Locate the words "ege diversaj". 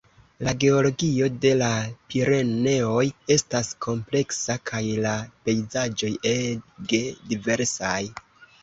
6.35-7.99